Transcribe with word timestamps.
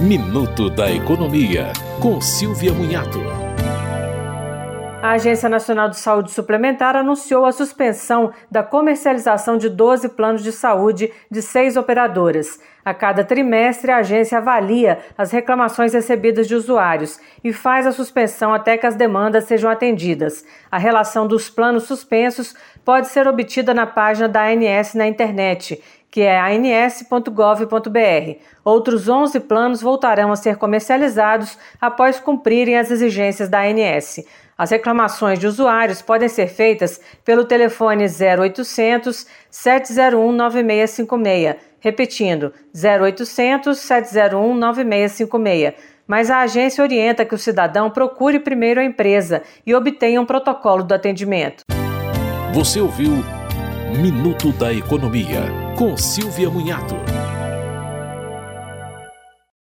Minuto 0.00 0.68
da 0.68 0.90
Economia, 0.90 1.72
com 2.02 2.20
Silvia 2.20 2.72
Munhato. 2.72 3.20
A 5.00 5.12
Agência 5.12 5.48
Nacional 5.48 5.88
de 5.88 5.98
Saúde 5.98 6.32
Suplementar 6.32 6.96
anunciou 6.96 7.46
a 7.46 7.52
suspensão 7.52 8.32
da 8.50 8.64
comercialização 8.64 9.56
de 9.56 9.68
12 9.68 10.08
planos 10.08 10.42
de 10.42 10.50
saúde 10.50 11.12
de 11.30 11.40
seis 11.40 11.76
operadoras. 11.76 12.58
A 12.84 12.92
cada 12.92 13.22
trimestre, 13.22 13.92
a 13.92 13.98
agência 13.98 14.38
avalia 14.38 14.98
as 15.16 15.30
reclamações 15.30 15.94
recebidas 15.94 16.48
de 16.48 16.56
usuários 16.56 17.20
e 17.44 17.52
faz 17.52 17.86
a 17.86 17.92
suspensão 17.92 18.52
até 18.52 18.76
que 18.76 18.86
as 18.86 18.96
demandas 18.96 19.44
sejam 19.44 19.70
atendidas. 19.70 20.44
A 20.72 20.76
relação 20.76 21.28
dos 21.28 21.48
planos 21.48 21.84
suspensos 21.84 22.52
pode 22.84 23.06
ser 23.06 23.28
obtida 23.28 23.72
na 23.72 23.86
página 23.86 24.28
da 24.28 24.44
ANS 24.44 24.94
na 24.94 25.06
internet 25.06 25.80
que 26.14 26.22
é 26.22 26.40
ans.gov.br. 26.40 27.26
Outros 28.64 29.08
11 29.08 29.40
planos 29.40 29.82
voltarão 29.82 30.30
a 30.30 30.36
ser 30.36 30.56
comercializados 30.58 31.58
após 31.80 32.20
cumprirem 32.20 32.78
as 32.78 32.88
exigências 32.88 33.48
da 33.48 33.62
ANS. 33.62 34.24
As 34.56 34.70
reclamações 34.70 35.40
de 35.40 35.48
usuários 35.48 36.00
podem 36.00 36.28
ser 36.28 36.46
feitas 36.46 37.00
pelo 37.24 37.44
telefone 37.44 38.04
0800 38.04 39.26
701 39.50 40.30
9656, 40.30 41.56
repetindo 41.80 42.52
0800 42.72 43.76
701 43.76 44.54
9656. 44.54 45.74
Mas 46.06 46.30
a 46.30 46.42
agência 46.42 46.84
orienta 46.84 47.24
que 47.24 47.34
o 47.34 47.38
cidadão 47.38 47.90
procure 47.90 48.38
primeiro 48.38 48.78
a 48.78 48.84
empresa 48.84 49.42
e 49.66 49.74
obtenha 49.74 50.20
um 50.20 50.26
protocolo 50.26 50.84
do 50.84 50.94
atendimento. 50.94 51.64
Você 52.52 52.78
ouviu 52.78 53.14
Minuto 54.00 54.50
da 54.52 54.72
Economia, 54.72 55.42
com 55.74 55.96
Silvia 55.96 56.48
Munhato. 56.48 57.13